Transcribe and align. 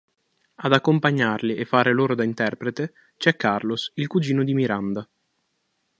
Ad 0.55 0.73
accompagnarli, 0.73 1.53
e 1.53 1.63
fare 1.63 1.93
loro 1.93 2.15
da 2.15 2.23
interprete, 2.23 2.91
c'è 3.17 3.35
Carlos, 3.35 3.91
il 3.97 4.07
cugino 4.07 4.43
di 4.43 4.55
Miranda. 4.55 5.07